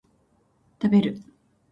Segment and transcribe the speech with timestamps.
[0.81, 1.19] 食べる